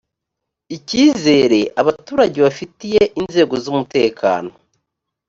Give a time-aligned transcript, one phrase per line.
[0.75, 4.51] icyizere abaturage bafitiye inzego z umutekano